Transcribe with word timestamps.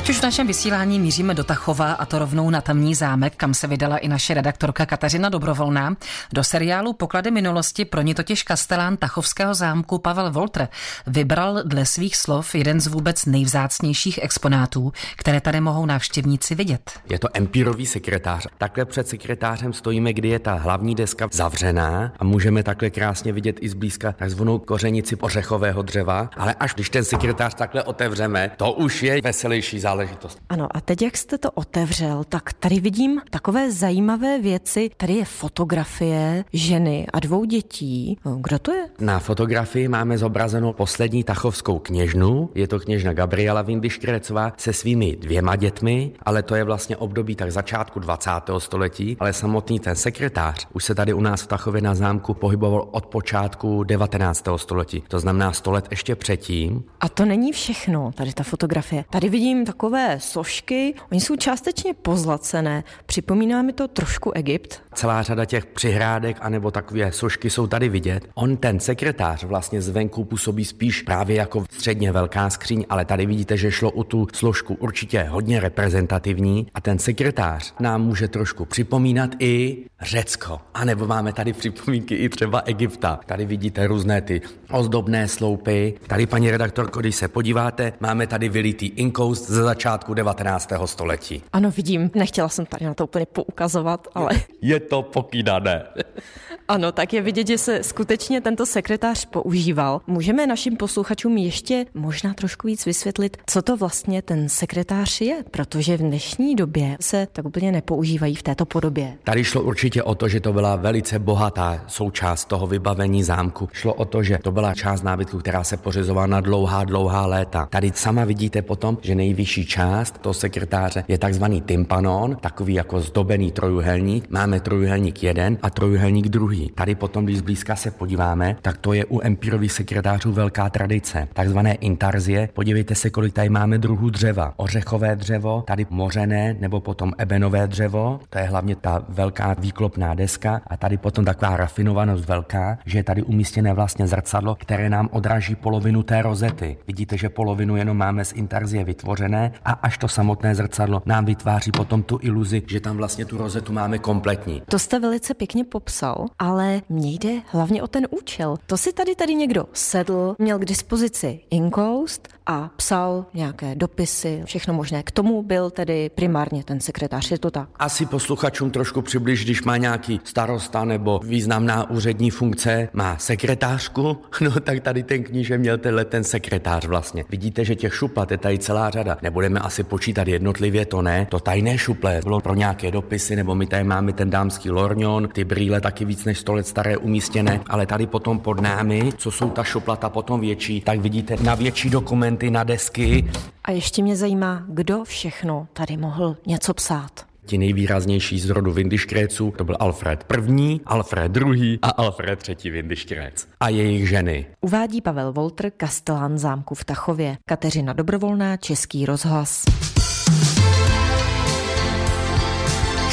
Teď 0.00 0.10
už 0.10 0.18
v 0.18 0.22
našem 0.22 0.46
vysílání 0.46 0.98
míříme 0.98 1.34
do 1.34 1.44
Tachova 1.44 1.92
a 1.92 2.06
to 2.06 2.18
rovnou 2.18 2.50
na 2.50 2.60
tamní 2.60 2.94
zámek, 2.94 3.32
kam 3.36 3.54
se 3.54 3.66
vydala 3.66 3.98
i 3.98 4.08
naše 4.08 4.34
redaktorka 4.34 4.86
Kateřina 4.86 5.28
Dobrovolná. 5.28 5.96
Do 6.32 6.44
seriálu 6.44 6.92
Poklady 6.92 7.30
minulosti 7.30 7.84
pro 7.84 8.02
ní 8.02 8.14
totiž 8.14 8.42
kastelán 8.42 8.96
Tachovského 8.96 9.54
zámku 9.54 9.98
Pavel 9.98 10.30
Voltr 10.30 10.68
vybral 11.06 11.62
dle 11.64 11.86
svých 11.86 12.16
slov 12.16 12.54
jeden 12.54 12.80
z 12.80 12.86
vůbec 12.86 13.26
nejvzácnějších 13.26 14.18
exponátů, 14.22 14.92
které 15.16 15.40
tady 15.40 15.60
mohou 15.60 15.86
návštěvníci 15.86 16.54
vidět. 16.54 16.90
Je 17.10 17.18
to 17.18 17.28
empírový 17.34 17.86
sekretář. 17.86 18.46
Takhle 18.58 18.84
před 18.84 19.08
sekretářem 19.08 19.72
stojíme, 19.72 20.12
kdy 20.12 20.28
je 20.28 20.38
ta 20.38 20.54
hlavní 20.54 20.94
deska 20.94 21.28
zavřená 21.32 22.12
a 22.18 22.24
můžeme 22.24 22.62
takhle 22.62 22.90
krásně 22.90 23.32
vidět 23.32 23.56
i 23.60 23.68
zblízka 23.68 24.12
takzvanou 24.12 24.58
kořenici 24.58 25.16
ořechového 25.16 25.82
dřeva, 25.82 26.30
ale 26.36 26.54
až 26.54 26.74
když 26.74 26.90
ten 26.90 27.04
sekretář 27.04 27.54
takhle 27.54 27.82
otevřeme, 27.82 28.50
to 28.56 28.72
už 28.72 29.02
je 29.02 29.20
veselější 29.22 29.80
záležitost. 29.90 30.38
Ano, 30.48 30.68
a 30.70 30.80
teď, 30.80 31.02
jak 31.02 31.16
jste 31.16 31.38
to 31.38 31.50
otevřel, 31.50 32.24
tak 32.28 32.52
tady 32.52 32.80
vidím 32.80 33.20
takové 33.30 33.72
zajímavé 33.72 34.38
věci. 34.38 34.90
Tady 34.96 35.12
je 35.12 35.24
fotografie 35.24 36.44
ženy 36.52 37.06
a 37.12 37.20
dvou 37.20 37.44
dětí. 37.44 38.18
Kdo 38.36 38.58
to 38.58 38.72
je? 38.72 38.88
Na 39.00 39.18
fotografii 39.18 39.88
máme 39.88 40.18
zobrazenou 40.18 40.72
poslední 40.72 41.24
tachovskou 41.24 41.78
kněžnu. 41.78 42.50
Je 42.54 42.68
to 42.68 42.80
kněžna 42.80 43.12
Gabriela 43.12 43.62
Vindyškrecová 43.62 44.52
se 44.56 44.72
svými 44.72 45.16
dvěma 45.16 45.56
dětmi, 45.56 46.12
ale 46.22 46.42
to 46.42 46.54
je 46.54 46.64
vlastně 46.64 46.96
období 46.96 47.36
tak 47.36 47.52
začátku 47.52 48.00
20. 48.00 48.30
století, 48.58 49.16
ale 49.20 49.32
samotný 49.32 49.80
ten 49.80 49.96
sekretář 49.96 50.66
už 50.72 50.84
se 50.84 50.94
tady 50.94 51.12
u 51.12 51.20
nás 51.20 51.42
v 51.42 51.46
Tachově 51.46 51.82
na 51.82 51.94
zámku 51.94 52.34
pohyboval 52.34 52.88
od 52.90 53.06
počátku 53.06 53.84
19. 53.84 54.48
století. 54.56 55.02
To 55.08 55.20
znamená 55.20 55.52
100 55.52 55.70
let 55.70 55.86
ještě 55.90 56.16
předtím. 56.16 56.84
A 57.00 57.08
to 57.08 57.24
není 57.24 57.52
všechno, 57.52 58.10
tady 58.14 58.32
ta 58.32 58.42
fotografie. 58.42 59.04
Tady 59.10 59.28
vidím 59.28 59.64
takové 59.70 60.20
sošky, 60.20 60.94
oni 61.12 61.20
jsou 61.20 61.36
částečně 61.36 61.94
pozlacené, 61.94 62.84
připomíná 63.06 63.62
mi 63.62 63.72
to 63.72 63.88
trošku 63.88 64.32
Egypt. 64.32 64.82
Celá 64.94 65.22
řada 65.22 65.44
těch 65.44 65.66
přihrádek 65.66 66.36
anebo 66.40 66.70
takové 66.70 67.12
sošky 67.12 67.50
jsou 67.50 67.66
tady 67.66 67.88
vidět. 67.88 68.28
On, 68.34 68.56
ten 68.56 68.80
sekretář, 68.80 69.44
vlastně 69.44 69.82
zvenku 69.82 70.24
působí 70.24 70.64
spíš 70.64 71.02
právě 71.02 71.36
jako 71.36 71.64
středně 71.70 72.12
velká 72.12 72.50
skříň, 72.50 72.84
ale 72.88 73.04
tady 73.04 73.26
vidíte, 73.26 73.56
že 73.56 73.70
šlo 73.70 73.90
o 73.90 74.04
tu 74.04 74.26
složku 74.32 74.74
určitě 74.74 75.22
hodně 75.22 75.60
reprezentativní 75.60 76.66
a 76.74 76.80
ten 76.80 76.98
sekretář 76.98 77.74
nám 77.80 78.02
může 78.02 78.28
trošku 78.28 78.64
připomínat 78.64 79.30
i 79.38 79.84
Řecko. 80.02 80.60
A 80.74 80.84
nebo 80.84 81.06
máme 81.06 81.32
tady 81.32 81.52
připomínky 81.52 82.14
i 82.14 82.28
třeba 82.28 82.60
Egypta. 82.60 83.20
Tady 83.26 83.46
vidíte 83.46 83.86
různé 83.86 84.20
ty 84.20 84.40
ozdobné 84.70 85.28
sloupy. 85.28 85.94
Tady, 86.06 86.26
paní 86.26 86.50
redaktorko, 86.50 87.00
když 87.00 87.16
se 87.16 87.28
podíváte, 87.28 87.92
máme 88.00 88.26
tady 88.26 88.48
vylitý 88.48 88.86
inkoust 88.86 89.50
ze 89.50 89.62
začátku 89.62 90.14
19. 90.14 90.72
století. 90.84 91.42
Ano, 91.52 91.70
vidím, 91.70 92.10
nechtěla 92.14 92.48
jsem 92.48 92.66
tady 92.66 92.84
na 92.84 92.94
to 92.94 93.04
úplně 93.04 93.26
poukazovat, 93.26 94.08
ale... 94.14 94.30
Je 94.62 94.79
to 94.80 95.02
pokýdané. 95.02 95.86
Ano, 96.70 96.92
tak 96.92 97.12
je 97.12 97.22
vidět, 97.22 97.46
že 97.46 97.58
se 97.58 97.82
skutečně 97.82 98.40
tento 98.40 98.66
sekretář 98.66 99.24
používal. 99.24 100.00
Můžeme 100.06 100.46
našim 100.46 100.76
posluchačům 100.76 101.36
ještě 101.36 101.86
možná 101.94 102.34
trošku 102.34 102.66
víc 102.66 102.86
vysvětlit, 102.86 103.36
co 103.46 103.62
to 103.62 103.76
vlastně 103.76 104.22
ten 104.22 104.48
sekretář 104.48 105.20
je, 105.20 105.44
protože 105.50 105.96
v 105.96 106.00
dnešní 106.00 106.56
době 106.56 106.96
se 107.00 107.26
tak 107.32 107.44
úplně 107.44 107.72
nepoužívají 107.72 108.34
v 108.34 108.42
této 108.42 108.66
podobě. 108.66 109.14
Tady 109.24 109.44
šlo 109.44 109.62
určitě 109.62 110.02
o 110.02 110.14
to, 110.14 110.28
že 110.28 110.40
to 110.40 110.52
byla 110.52 110.76
velice 110.76 111.18
bohatá 111.18 111.84
součást 111.86 112.44
toho 112.44 112.66
vybavení 112.66 113.22
zámku. 113.22 113.68
Šlo 113.72 113.94
o 113.94 114.04
to, 114.04 114.22
že 114.22 114.38
to 114.42 114.52
byla 114.52 114.74
část 114.74 115.02
nábytku, 115.02 115.38
která 115.38 115.64
se 115.64 115.76
pořizovala 115.76 116.26
na 116.26 116.40
dlouhá, 116.40 116.84
dlouhá 116.84 117.26
léta. 117.26 117.68
Tady 117.70 117.92
sama 117.94 118.24
vidíte 118.24 118.62
potom, 118.62 118.98
že 119.02 119.14
nejvyšší 119.14 119.66
část 119.66 120.18
toho 120.18 120.34
sekretáře 120.34 121.04
je 121.08 121.18
takzvaný 121.18 121.60
tympanon, 121.60 122.36
takový 122.40 122.74
jako 122.74 123.00
zdobený 123.00 123.52
trojuhelník. 123.52 124.30
Máme 124.30 124.60
trojuhelník 124.60 125.22
jeden 125.22 125.58
a 125.62 125.70
trojuhelník 125.70 126.28
druhý. 126.28 126.59
Tady 126.68 126.94
potom, 126.94 127.24
když 127.24 127.38
zblízka 127.38 127.76
se 127.76 127.90
podíváme, 127.90 128.56
tak 128.62 128.76
to 128.78 128.92
je 128.92 129.04
u 129.04 129.20
empírových 129.22 129.72
sekretářů 129.72 130.32
velká 130.32 130.70
tradice. 130.70 131.28
Takzvané 131.32 131.74
intarzie. 131.74 132.48
Podívejte 132.54 132.94
se, 132.94 133.10
kolik 133.10 133.34
tady 133.34 133.48
máme 133.48 133.78
druhů 133.78 134.10
dřeva. 134.10 134.54
Ořechové 134.56 135.16
dřevo, 135.16 135.64
tady 135.66 135.86
mořené 135.90 136.56
nebo 136.60 136.80
potom 136.80 137.12
ebenové 137.18 137.66
dřevo. 137.66 138.20
To 138.30 138.38
je 138.38 138.44
hlavně 138.44 138.76
ta 138.76 139.04
velká 139.08 139.54
výklopná 139.58 140.14
deska 140.14 140.60
a 140.66 140.76
tady 140.76 140.96
potom 140.96 141.24
taková 141.24 141.56
rafinovanost 141.56 142.28
velká, 142.28 142.78
že 142.86 142.98
je 142.98 143.04
tady 143.04 143.22
umístěné 143.22 143.74
vlastně 143.74 144.06
zrcadlo, 144.06 144.54
které 144.54 144.90
nám 144.90 145.08
odráží 145.12 145.54
polovinu 145.54 146.02
té 146.02 146.22
rozety. 146.22 146.76
Vidíte, 146.86 147.16
že 147.16 147.28
polovinu 147.28 147.76
jenom 147.76 147.96
máme 147.96 148.24
z 148.24 148.32
intarzie 148.32 148.84
vytvořené 148.84 149.52
a 149.64 149.72
až 149.72 149.98
to 149.98 150.08
samotné 150.08 150.54
zrcadlo 150.54 151.02
nám 151.06 151.24
vytváří 151.24 151.70
potom 151.72 152.02
tu 152.02 152.18
iluzi, 152.22 152.62
že 152.66 152.80
tam 152.80 152.96
vlastně 152.96 153.24
tu 153.24 153.38
rozetu 153.38 153.72
máme 153.72 153.98
kompletní. 153.98 154.62
To 154.68 154.78
jste 154.78 155.00
velice 155.00 155.34
pěkně 155.34 155.64
popsal, 155.64 156.26
ale 156.38 156.49
mně 156.88 157.10
jde 157.10 157.40
hlavně 157.46 157.82
o 157.82 157.86
ten 157.86 158.06
účel. 158.10 158.56
To 158.66 158.76
si 158.76 158.92
tady 158.92 159.14
tady 159.14 159.34
někdo 159.34 159.64
sedl, 159.72 160.34
měl 160.38 160.58
k 160.58 160.64
dispozici 160.64 161.40
inkoust 161.50 162.28
a 162.46 162.70
psal 162.76 163.26
nějaké 163.34 163.74
dopisy, 163.74 164.42
všechno 164.44 164.74
možné. 164.74 165.02
K 165.02 165.10
tomu 165.10 165.42
byl 165.42 165.70
tedy 165.70 166.10
primárně 166.14 166.64
ten 166.64 166.80
sekretář, 166.80 167.30
je 167.30 167.38
to 167.38 167.50
tak? 167.50 167.68
Asi 167.78 168.06
posluchačům 168.06 168.70
trošku 168.70 169.02
přibliž, 169.02 169.44
když 169.44 169.62
má 169.62 169.76
nějaký 169.76 170.20
starosta 170.24 170.84
nebo 170.84 171.20
významná 171.24 171.90
úřední 171.90 172.30
funkce, 172.30 172.88
má 172.92 173.18
sekretářku, 173.18 174.18
no 174.40 174.50
tak 174.60 174.80
tady 174.80 175.02
ten 175.02 175.22
kníže 175.22 175.58
měl 175.58 175.78
tenhle 175.78 176.04
ten 176.04 176.24
sekretář 176.24 176.86
vlastně. 176.86 177.24
Vidíte, 177.28 177.64
že 177.64 177.74
těch 177.74 177.94
šuplat 177.94 178.30
je 178.30 178.38
tady 178.38 178.58
celá 178.58 178.90
řada. 178.90 179.18
Nebudeme 179.22 179.60
asi 179.60 179.82
počítat 179.82 180.28
jednotlivě, 180.28 180.86
to 180.86 181.02
ne. 181.02 181.26
To 181.30 181.40
tajné 181.40 181.78
šuple 181.78 182.20
bylo 182.24 182.40
pro 182.40 182.54
nějaké 182.54 182.90
dopisy, 182.90 183.36
nebo 183.36 183.54
my 183.54 183.66
tady 183.66 183.84
máme 183.84 184.12
ten 184.12 184.30
dámský 184.30 184.70
lorňon, 184.70 185.28
ty 185.28 185.44
brýle 185.44 185.80
taky 185.80 186.04
víc 186.04 186.24
než 186.24 186.38
100 186.40 186.52
let 186.52 186.66
staré 186.66 186.96
umístěné, 186.96 187.60
ale 187.66 187.86
tady 187.86 188.06
potom 188.06 188.38
pod 188.38 188.60
námi, 188.60 189.12
co 189.16 189.30
jsou 189.30 189.50
ta 189.50 189.64
šuplata 189.64 190.08
potom 190.08 190.40
větší, 190.40 190.80
tak 190.80 191.00
vidíte 191.00 191.36
na 191.42 191.54
větší 191.54 191.90
dokumenty, 191.90 192.50
na 192.50 192.64
desky. 192.64 193.30
A 193.64 193.70
ještě 193.70 194.02
mě 194.02 194.16
zajímá, 194.16 194.64
kdo 194.68 195.04
všechno 195.04 195.66
tady 195.72 195.96
mohl 195.96 196.36
něco 196.46 196.74
psát. 196.74 197.10
Ti 197.46 197.58
nejvýraznější 197.58 198.40
z 198.40 198.50
rodu 198.50 198.72
Vindyškréců 198.72 199.52
to 199.56 199.64
byl 199.64 199.76
Alfred 199.80 200.24
I., 200.58 200.80
Alfred 200.86 201.36
II. 201.36 201.78
a 201.82 201.88
Alfred 201.88 202.48
III. 202.48 202.70
Vindyškrec. 202.70 203.46
A 203.60 203.68
jejich 203.68 204.08
ženy. 204.08 204.46
Uvádí 204.60 205.00
Pavel 205.00 205.32
Voltr, 205.32 205.70
kastelán 205.70 206.38
zámku 206.38 206.74
v 206.74 206.84
Tachově. 206.84 207.36
Kateřina 207.44 207.92
Dobrovolná, 207.92 208.56
Český 208.56 209.06
rozhlas. 209.06 209.64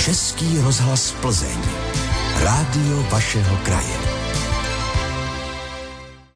Český 0.05 0.59
rozhlas 0.59 1.11
Plzeň. 1.21 1.96
Rádio 2.43 3.01
vašeho 3.11 3.57
kraje. 3.65 4.06